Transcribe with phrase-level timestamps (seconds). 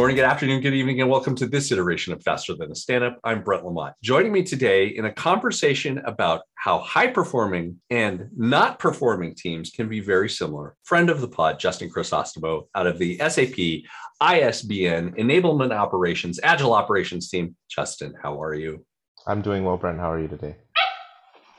[0.00, 3.04] morning, good afternoon, good evening, and welcome to this iteration of Faster Than a Stand
[3.04, 3.18] Up.
[3.22, 3.94] I'm Brent Lamont.
[4.02, 9.90] Joining me today in a conversation about how high performing and not performing teams can
[9.90, 10.74] be very similar.
[10.84, 13.84] Friend of the pod, Justin Crisostomo, out of the SAP
[14.22, 17.54] ISBN Enablement Operations, Agile Operations team.
[17.68, 18.86] Justin, how are you?
[19.26, 19.98] I'm doing well, Brent.
[19.98, 20.56] How are you today?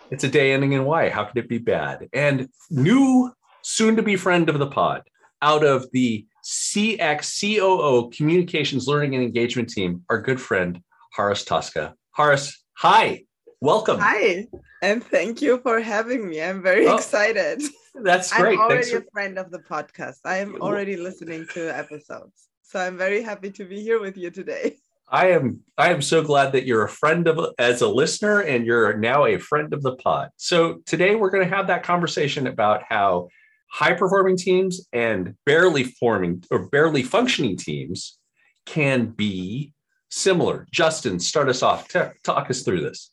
[0.09, 1.09] It's a day ending in Y.
[1.09, 2.09] How could it be bad?
[2.11, 3.31] And new,
[3.61, 5.03] soon to be friend of the pod,
[5.43, 10.81] out of the CXCOO Communications Learning and Engagement Team, our good friend,
[11.13, 11.95] Haris Tosca.
[12.11, 13.23] Haris, hi,
[13.61, 13.99] welcome.
[13.99, 14.47] Hi,
[14.81, 16.41] and thank you for having me.
[16.41, 17.61] I'm very oh, excited.
[17.95, 18.53] That's great.
[18.53, 18.97] I'm already for...
[18.97, 20.17] a friend of the podcast.
[20.25, 22.49] I am already listening to episodes.
[22.63, 24.77] So I'm very happy to be here with you today.
[25.11, 28.65] I am I am so glad that you're a friend of as a listener and
[28.65, 30.29] you're now a friend of the pod.
[30.37, 33.27] So today we're going to have that conversation about how
[33.71, 38.17] high performing teams and barely forming or barely functioning teams
[38.65, 39.73] can be
[40.09, 40.67] similar.
[40.71, 41.87] Justin, start us off.
[41.87, 43.11] T- talk us through this.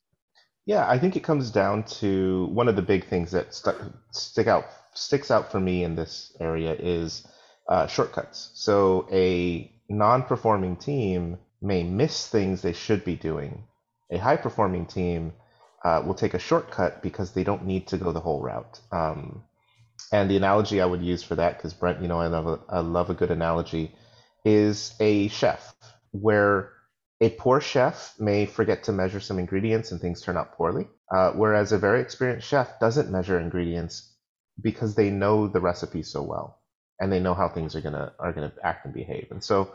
[0.67, 3.77] Yeah, I think it comes down to one of the big things that st-
[4.13, 7.27] stick out sticks out for me in this area is
[7.69, 8.51] uh, shortcuts.
[8.55, 13.65] So a non-performing team may miss things they should be doing.
[14.11, 15.33] A high-performing team
[15.85, 18.81] uh, will take a shortcut because they don't need to go the whole route.
[18.91, 19.45] Um,
[20.13, 22.61] and the analogy I would use for that, because Brent, you know, I love a,
[22.69, 23.95] I love a good analogy,
[24.45, 25.75] is a chef
[26.13, 26.73] where
[27.21, 31.33] a poor chef may forget to measure some ingredients and things turn out poorly, uh,
[31.33, 34.15] whereas a very experienced chef doesn't measure ingredients
[34.61, 36.61] because they know the recipe so well
[37.01, 39.29] and they know how things are gonna are gonna act and behave.
[39.31, 39.75] And so,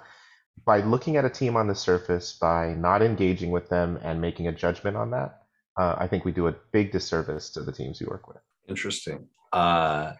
[0.66, 4.48] by looking at a team on the surface, by not engaging with them and making
[4.48, 5.42] a judgment on that,
[5.78, 8.38] uh, I think we do a big disservice to the teams we work with.
[8.70, 10.14] Interesting uh,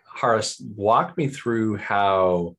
[0.76, 2.56] walk me through how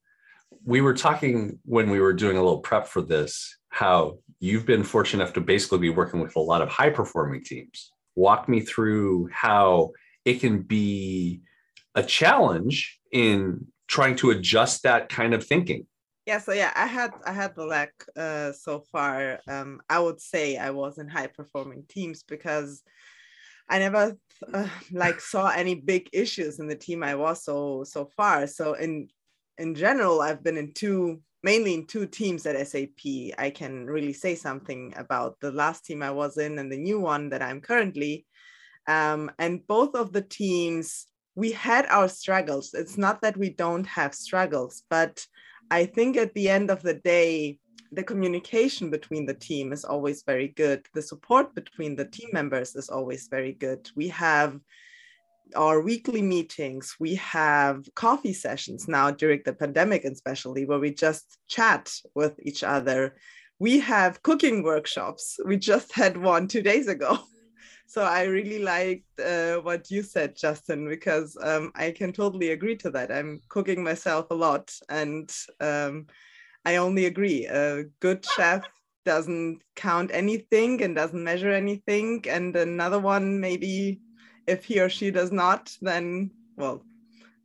[0.64, 4.82] we were talking when we were doing a little prep for this, how you've been
[4.82, 7.92] fortunate enough to basically be working with a lot of high performing teams.
[8.16, 9.92] Walk me through how
[10.24, 11.40] it can be
[11.94, 15.86] a challenge in trying to adjust that kind of thinking.
[16.26, 19.40] Yeah, so yeah, I had I had the lack uh, so far.
[19.46, 22.82] Um, I would say I was in high performing teams because
[23.68, 24.16] I never
[24.92, 28.46] like saw any big issues in the team I was so so far.
[28.46, 29.08] So in
[29.58, 33.04] in general, I've been in two mainly in two teams at SAP.
[33.38, 36.98] I can really say something about the last team I was in and the new
[36.98, 38.26] one that I'm currently.
[38.88, 42.72] Um, and both of the teams, we had our struggles.
[42.72, 45.26] It's not that we don't have struggles, but
[45.70, 47.58] I think at the end of the day,
[47.94, 50.86] the communication between the team is always very good.
[50.94, 53.90] The support between the team members is always very good.
[53.94, 54.58] We have
[55.54, 61.38] our weekly meetings, we have coffee sessions now during the pandemic, especially where we just
[61.48, 63.16] chat with each other.
[63.58, 65.38] We have cooking workshops.
[65.44, 67.18] We just had one two days ago.
[67.86, 72.76] So I really liked uh, what you said, Justin, because um, I can totally agree
[72.78, 73.12] to that.
[73.12, 75.30] I'm cooking myself a lot, and
[75.60, 76.06] um,
[76.64, 77.46] I only agree.
[77.46, 78.64] A good chef
[79.04, 82.24] doesn't count anything and doesn't measure anything.
[82.28, 84.00] And another one, maybe
[84.46, 86.82] if he or she does not, then, well,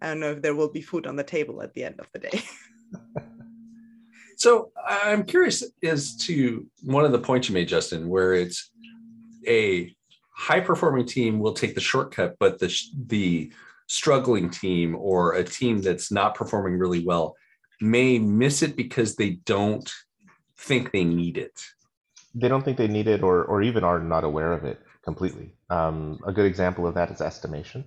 [0.01, 2.07] I don't know if there will be food on the table at the end of
[2.13, 2.41] the day.
[4.37, 8.71] so I'm curious as to one of the points you made, Justin, where it's
[9.45, 9.93] a
[10.33, 12.73] high performing team will take the shortcut, but the,
[13.07, 13.51] the
[13.87, 17.35] struggling team or a team that's not performing really well
[17.81, 19.91] may miss it because they don't
[20.57, 21.61] think they need it.
[22.35, 25.53] They don't think they need it, or or even are not aware of it completely.
[25.69, 27.85] Um, a good example of that is estimation.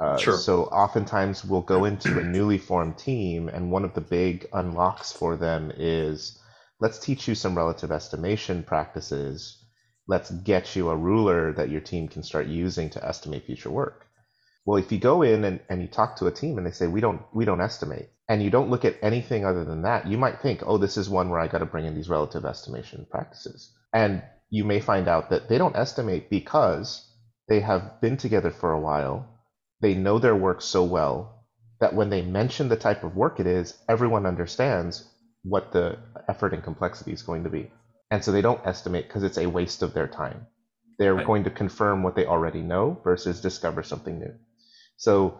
[0.00, 0.38] Uh, sure.
[0.38, 5.12] So oftentimes we'll go into a newly formed team, and one of the big unlocks
[5.12, 6.38] for them is
[6.80, 9.58] let's teach you some relative estimation practices.
[10.08, 14.06] Let's get you a ruler that your team can start using to estimate future work.
[14.64, 16.86] Well, if you go in and, and you talk to a team and they say
[16.86, 20.16] we don't we don't estimate, and you don't look at anything other than that, you
[20.16, 23.06] might think, oh, this is one where I got to bring in these relative estimation
[23.10, 23.70] practices.
[23.92, 27.06] And you may find out that they don't estimate because
[27.50, 29.28] they have been together for a while.
[29.82, 31.44] They know their work so well
[31.80, 35.06] that when they mention the type of work it is, everyone understands
[35.42, 37.70] what the effort and complexity is going to be.
[38.10, 40.46] And so they don't estimate because it's a waste of their time.
[40.98, 41.26] They're right.
[41.26, 44.32] going to confirm what they already know versus discover something new.
[44.96, 45.38] So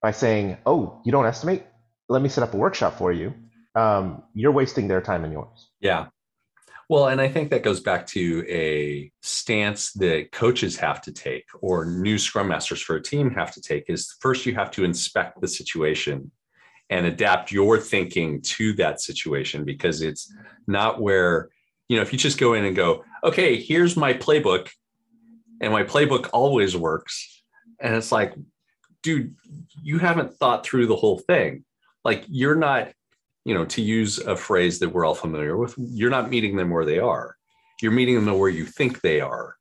[0.00, 1.64] by saying, oh, you don't estimate?
[2.08, 3.34] Let me set up a workshop for you.
[3.74, 5.70] Um, you're wasting their time and yours.
[5.80, 6.06] Yeah.
[6.88, 11.44] Well and i think that goes back to a stance that coaches have to take
[11.60, 14.84] or new scrum masters for a team have to take is first you have to
[14.84, 16.30] inspect the situation
[16.88, 20.32] and adapt your thinking to that situation because it's
[20.68, 21.48] not where
[21.88, 24.68] you know if you just go in and go okay here's my playbook
[25.60, 27.42] and my playbook always works.
[27.80, 28.34] And it's like
[29.02, 29.36] dude
[29.82, 31.64] you haven't thought through the whole thing
[32.06, 32.92] like you're not
[33.44, 36.70] you know to use a phrase that we're all familiar with you're not meeting them
[36.70, 37.36] where they are.
[37.82, 39.56] You're meeting them where you think they are.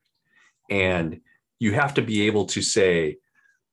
[0.69, 1.19] And
[1.59, 3.18] you have to be able to say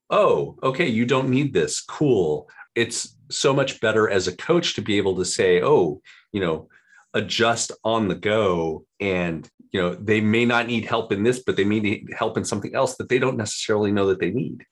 [0.08, 1.82] oh okay you don't need this.
[1.82, 2.48] Cool.
[2.74, 6.00] It's so much better as a coach to be able to say oh
[6.32, 6.69] you know
[7.12, 11.56] adjust on the go and you know they may not need help in this but
[11.56, 14.64] they may need help in something else that they don't necessarily know that they need.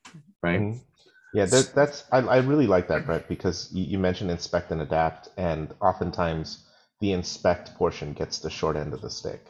[0.43, 0.63] Right?
[0.63, 0.90] Mm-hmm.
[1.35, 4.83] Yeah that, that's I, I really like that Brent because you, you mentioned inspect and
[4.83, 6.67] adapt and oftentimes
[7.01, 9.47] the inspect portion gets the short end of the stick.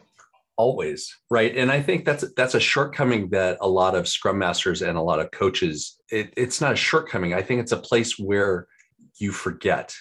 [0.57, 1.55] Always right?
[1.55, 5.01] And i think that's that's a shortcoming that a lot of scrum masters and a
[5.01, 7.33] lot of coaches it, it's not a shortcoming.
[7.33, 8.67] I think it's a place where
[9.17, 9.95] you forget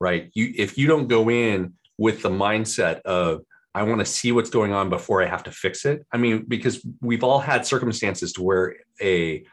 [0.00, 0.30] right?
[0.34, 3.42] You if you don't go in with the mindset of
[3.74, 6.04] I want to see what's going on before I have to fix it.
[6.12, 9.44] I mean, because we've all had circumstances to where a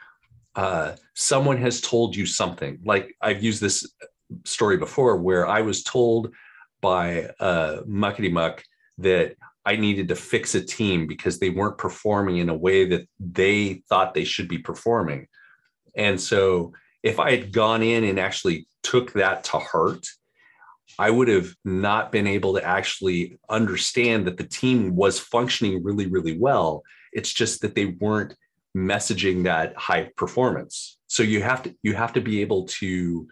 [0.56, 2.80] uh, someone has told you something.
[2.86, 3.88] Like I've used this
[4.44, 6.34] story before, where I was told
[6.82, 8.64] by uh, Muckety Muck
[8.98, 9.36] that
[9.66, 13.84] I needed to fix a team because they weren't performing in a way that they
[13.90, 15.28] thought they should be performing.
[15.96, 16.74] And so,
[17.04, 20.06] if I had gone in and actually took that to heart
[20.98, 26.08] I would have not been able to actually understand that the team was functioning really,
[26.08, 26.84] really well.
[27.12, 28.36] It's just that they weren't
[28.76, 30.98] messaging that high performance.
[31.08, 33.28] So you have to you have to be able to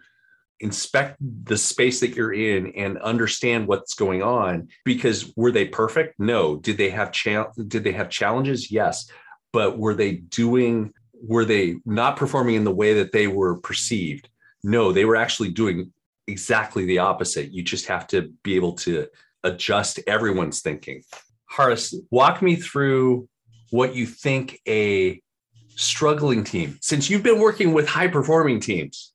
[0.60, 6.14] inspect the space that you're in and understand what's going on because were they perfect
[6.20, 9.10] no did they have cha- did they have challenges yes
[9.52, 14.28] but were they doing were they not performing in the way that they were perceived
[14.62, 15.92] no they were actually doing
[16.26, 17.52] exactly the opposite.
[17.52, 19.06] You just have to be able to
[19.42, 21.02] adjust everyone's thinking.
[21.46, 23.28] Haris, walk me through
[23.70, 25.20] what you think a
[25.76, 29.12] struggling team, since you've been working with high performing teams,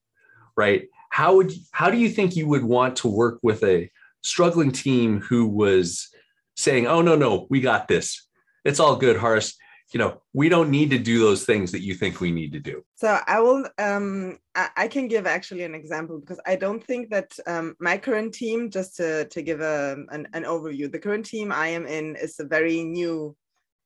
[0.55, 0.87] right?
[1.09, 3.89] How would how do you think you would want to work with a
[4.21, 6.09] struggling team who was
[6.55, 8.27] saying, "Oh no, no, we got this.
[8.65, 9.55] It's all good, Haris
[9.93, 12.59] you know we don't need to do those things that you think we need to
[12.59, 12.83] do.
[12.95, 17.31] So i will um i, can give actually an example because i don't think that
[17.47, 21.51] um, my current team just to, to give a, an, an overview the current team
[21.51, 23.35] i am in is a very new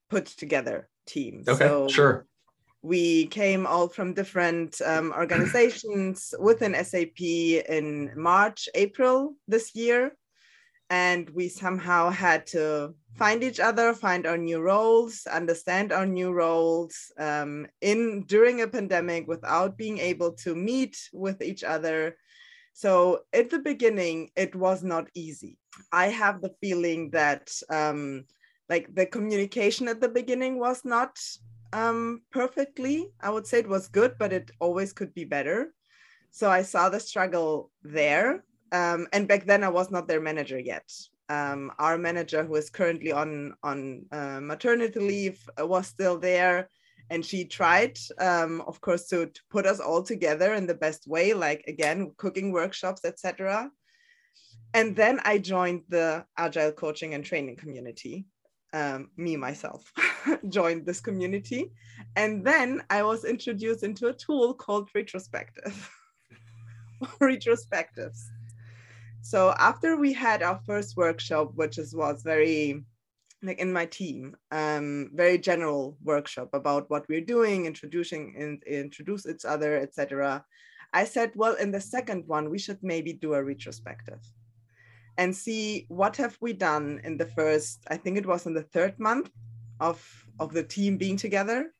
[0.10, 1.44] put together team.
[1.48, 2.25] Okay so sure
[2.83, 10.12] we came all from different um, organizations within sap in march april this year.
[10.89, 16.31] And we somehow had to find each other find our new roles understand our new
[16.31, 22.18] roles um, in during a pandemic without being able to meet with each other.
[22.74, 25.57] So at the beginning it was not easy.
[25.91, 28.25] I have the feeling that um,
[28.69, 31.18] like the communication at the beginning was not
[31.74, 33.12] um, perfectly.
[33.22, 35.74] I would say it was good but it always could be better.
[36.31, 38.44] So i saw the struggle there.
[38.72, 40.90] Um, and back then i was not their manager yet.
[41.30, 46.68] Um, our manager, who is currently on on uh, maternity leave, was still there,
[47.10, 51.08] and she tried, um, of course, to, to put us all together in the best
[51.08, 53.70] way, like again, cooking workshops, etc.
[54.74, 58.25] And then I joined the agile coaching and training community.
[58.74, 59.94] Um, me myself
[60.50, 61.72] joined this community,
[62.15, 65.89] and then I was introduced into a tool called retrospective.
[67.22, 68.18] retrospectives
[69.24, 72.84] so after we had our first workshop, which is, was very
[73.42, 79.25] like in my team, um, very general workshop about what we're doing, introducing and introduce
[79.25, 80.44] each other, etc.
[80.94, 84.20] I said, well, in the second one, we should maybe do a retrospective
[85.17, 88.63] and see what have we done in the first, I think it was in the
[88.63, 89.29] third month
[89.79, 90.01] of,
[90.39, 91.74] of the team being together.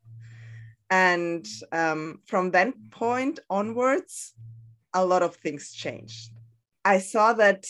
[0.90, 4.34] And um, from that point onwards,
[4.94, 6.34] a lot of things changed
[6.86, 7.66] I saw that,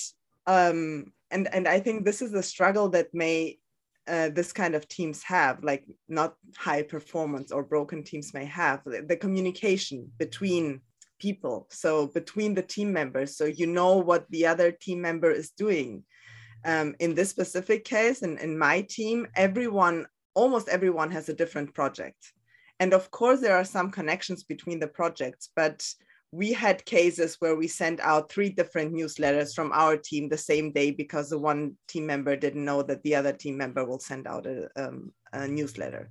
[0.48, 3.60] um, and and I think this is the struggle that may
[4.08, 8.84] uh, this kind of teams have, like not high performance or broken teams may have,
[8.86, 10.82] the, the communication between
[11.20, 15.52] people, so between the team members, so you know what the other team member is
[15.52, 16.04] doing.
[16.66, 21.74] Um, in this specific case, and in my team, everyone, almost everyone has a different
[21.74, 22.34] project.
[22.80, 25.86] And of course, there are some connections between the projects, but
[26.32, 30.72] we had cases where we sent out three different newsletters from our team the same
[30.72, 34.26] day because the one team member didn't know that the other team member will send
[34.26, 36.10] out a, um, a newsletter.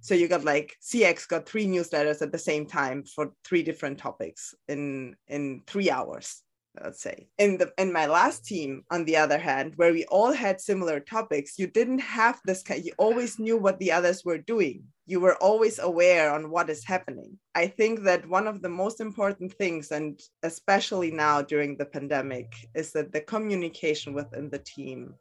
[0.00, 3.98] So you got like CX got three newsletters at the same time for three different
[3.98, 6.42] topics in in three hours.
[6.80, 7.26] let's say.
[7.38, 11.00] In the in my last team on the other hand where we all had similar
[11.00, 14.84] topics you didn't have this kind you always knew what the others were doing.
[15.06, 17.38] You were always aware on what is happening.
[17.54, 22.48] I think that one of the most important things and especially now during the pandemic
[22.74, 25.14] is that the communication within the team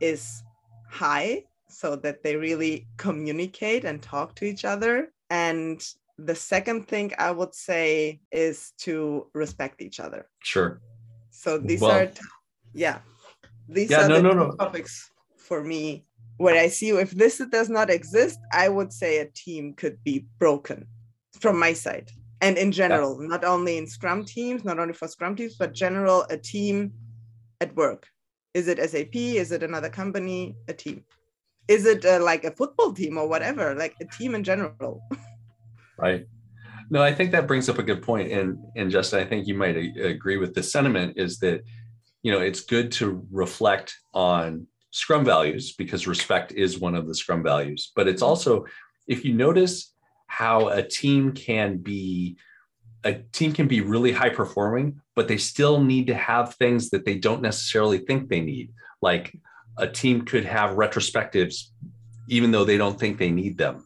[0.00, 0.42] is
[0.88, 5.82] high so that they really communicate and talk to each other and
[6.18, 10.28] the second thing I would say is to respect each other.
[10.42, 10.80] Sure.
[11.30, 12.10] So these well, are,
[12.74, 12.98] yeah,
[13.68, 14.50] these yeah, are no, the no, no.
[14.52, 16.04] topics for me
[16.38, 20.26] where I see if this does not exist, I would say a team could be
[20.38, 20.86] broken
[21.40, 22.10] from my side.
[22.40, 23.28] And in general, yeah.
[23.28, 26.92] not only in Scrum teams, not only for Scrum teams, but general, a team
[27.60, 28.06] at work.
[28.54, 29.14] Is it SAP?
[29.14, 30.56] Is it another company?
[30.68, 31.04] A team.
[31.68, 33.74] Is it uh, like a football team or whatever?
[33.74, 35.02] Like a team in general.
[35.98, 36.26] right
[36.90, 39.54] no i think that brings up a good point and and justin i think you
[39.54, 41.62] might agree with the sentiment is that
[42.22, 47.14] you know it's good to reflect on scrum values because respect is one of the
[47.14, 48.64] scrum values but it's also
[49.06, 49.92] if you notice
[50.26, 52.36] how a team can be
[53.04, 57.04] a team can be really high performing but they still need to have things that
[57.04, 58.72] they don't necessarily think they need
[59.02, 59.36] like
[59.78, 61.68] a team could have retrospectives
[62.28, 63.84] even though they don't think they need them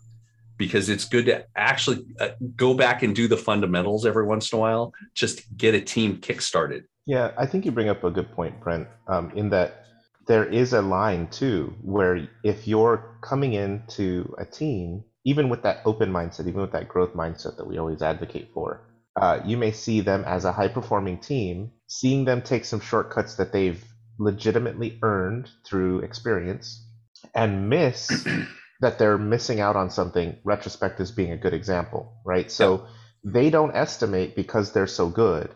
[0.59, 4.59] because it's good to actually uh, go back and do the fundamentals every once in
[4.59, 6.85] a while just get a team kickstarted.
[7.07, 9.87] Yeah, I think you bring up a good point, Brent, um, in that
[10.27, 15.81] there is a line too where if you're coming into a team, even with that
[15.85, 18.83] open mindset, even with that growth mindset that we always advocate for,
[19.21, 23.35] uh, you may see them as a high performing team, seeing them take some shortcuts
[23.35, 23.85] that they've
[24.23, 26.87] legitimately earned through experience
[27.35, 28.09] and miss
[28.81, 32.51] that they're missing out on something, retrospect is being a good example, right?
[32.51, 32.87] So
[33.25, 35.51] they don't estimate because they're so good.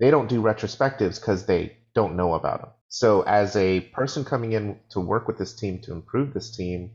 [0.00, 2.70] They don't do retrospectives because they don't know about them.
[2.88, 6.92] So as a person coming in to work with this team to improve this team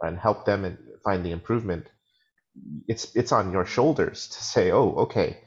[0.00, 1.86] and help them and find the improvement,
[2.88, 5.38] it's it's on your shoulders to say, oh, okay,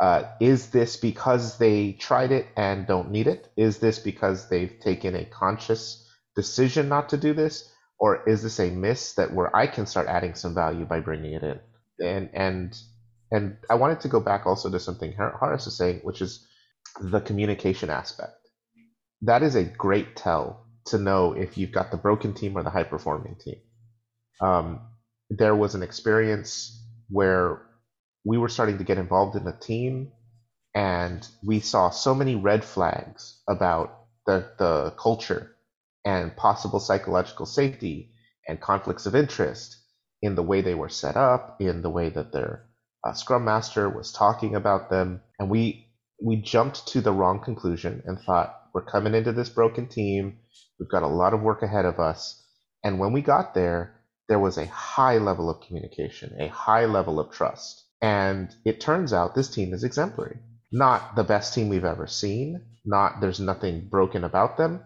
[0.00, 3.48] uh, is this because they tried it and don't need it?
[3.56, 7.72] Is this because they've taken a conscious decision not to do this?
[8.02, 11.34] or is this a miss that where I can start adding some value by bringing
[11.34, 11.60] it in?
[12.04, 12.76] And and
[13.30, 16.44] and I wanted to go back also to something Haris is saying, which is
[17.00, 18.34] the communication aspect.
[19.20, 22.70] That is a great tell to know if you've got the broken team or the
[22.70, 23.60] high performing team.
[24.40, 24.80] Um,
[25.30, 27.62] there was an experience where
[28.24, 30.12] we were starting to get involved in the team
[30.74, 35.56] and we saw so many red flags about the, the culture
[36.04, 38.12] and possible psychological safety
[38.48, 39.76] and conflicts of interest
[40.22, 42.64] in the way they were set up, in the way that their
[43.04, 45.20] uh, scrum master was talking about them.
[45.38, 45.88] And we
[46.24, 50.38] we jumped to the wrong conclusion and thought we're coming into this broken team.
[50.78, 52.40] We've got a lot of work ahead of us.
[52.84, 53.96] And when we got there,
[54.28, 57.81] there was a high level of communication, a high level of trust.
[58.02, 60.38] And it turns out this team is exemplary.
[60.72, 64.82] Not the best team we've ever seen, not there's nothing broken about them,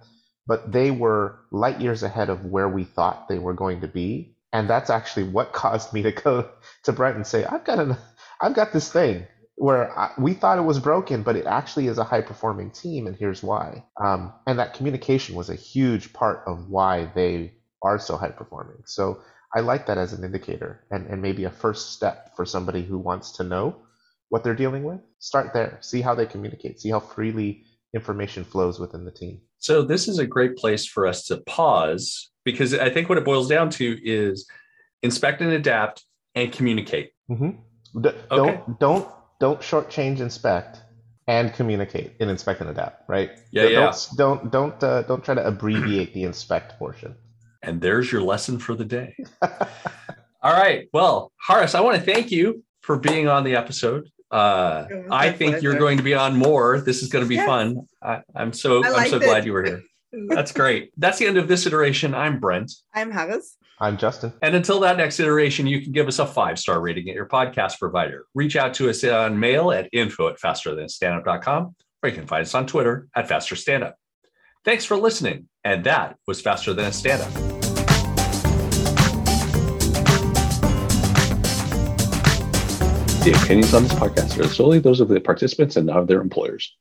[0.47, 4.37] but they were light years ahead of where we thought they were going to be.
[4.53, 6.51] And that's actually what caused me to go
[6.85, 7.97] to Brent and say, I've got an,
[8.41, 11.99] I've got this thing where I, we thought it was broken, but it actually is
[11.99, 13.85] a high performing team, and here's why.
[14.03, 18.83] Um, and that communication was a huge part of why they are so high performing.
[18.87, 19.21] So
[19.57, 22.99] I like that as an indicator and, and maybe a first step for somebody who
[22.99, 23.77] wants to know
[24.29, 25.01] what they're dealing with.
[25.19, 29.41] Start there, see how they communicate, see how freely information flows within the team.
[29.59, 33.25] So this is a great place for us to pause because I think what it
[33.25, 34.47] boils down to is
[35.03, 37.13] inspect and adapt and communicate.
[37.31, 38.01] Mm-hmm.
[38.03, 38.61] D- okay.
[38.67, 39.09] Don't don't
[39.41, 40.83] don't shortchange inspect
[41.29, 43.09] and communicate in inspect and adapt.
[43.09, 43.31] Right?
[43.53, 43.93] Yeah, don't, yeah.
[44.19, 47.17] Don't don't uh, don't try to abbreviate the inspect portion.
[47.67, 49.17] And there's your lesson for the day.
[50.43, 50.89] All right.
[50.93, 54.09] Well, Haris, I want to thank you for being on the episode.
[54.31, 55.63] Uh, I think pleasure.
[55.63, 56.81] you're going to be on more.
[56.81, 57.47] This is going to be yes.
[57.47, 57.87] fun.
[58.03, 59.23] I, am so I'm so it.
[59.23, 59.83] glad you were here.
[60.29, 60.93] That's great.
[60.97, 62.15] That's the end of this iteration.
[62.15, 62.73] I'm Brent.
[62.95, 63.57] I'm Haris.
[63.79, 64.33] I'm Justin.
[64.41, 67.27] And until that next iteration, you can give us a five star rating at your
[67.27, 68.25] podcast provider.
[68.35, 72.55] Reach out to us on mail at info at fasterthanstandup.com or you can find us
[72.55, 73.97] on Twitter at Faster Standup.
[74.65, 75.49] Thanks for listening.
[75.65, 77.56] And that was Faster Than a Stand Up.
[83.27, 86.21] The opinions on this podcast are solely those of the participants and not of their
[86.21, 86.77] employers.